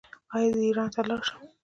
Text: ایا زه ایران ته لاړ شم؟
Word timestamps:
ایا 0.35 0.49
زه 0.57 0.61
ایران 0.67 0.89
ته 0.95 1.01
لاړ 1.09 1.21
شم؟ 1.27 1.41